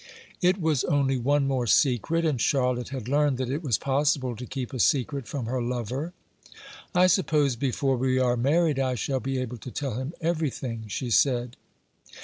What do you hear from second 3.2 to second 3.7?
that it